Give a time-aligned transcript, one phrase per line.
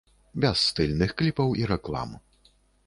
[0.45, 2.19] Без стыльных кліпаў і рэклам.